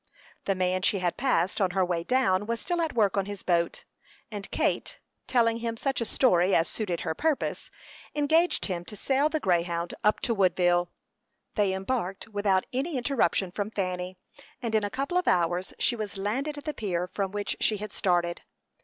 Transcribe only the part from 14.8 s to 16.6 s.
a couple of hours she was landed